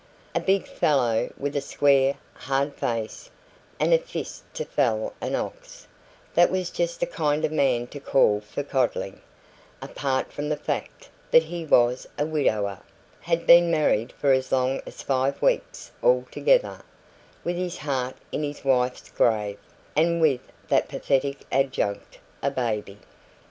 [0.33, 3.29] A big fellow, with a square, hard face,
[3.79, 5.85] and a fist to fell an ox
[6.33, 9.21] that was just the kind of man to call for coddling,
[9.79, 12.79] apart from the fact that he was a widower
[13.19, 16.81] had been married for as long as five weeks altogether
[17.43, 19.59] with his heart in his wife's grave,
[19.95, 22.97] and with that pathetic adjunct, a baby.